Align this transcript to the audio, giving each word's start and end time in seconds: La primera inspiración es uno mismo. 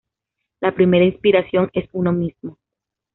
La 0.61 0.73
primera 0.73 1.05
inspiración 1.05 1.69
es 1.75 1.87
uno 1.91 2.11
mismo. 2.11 2.57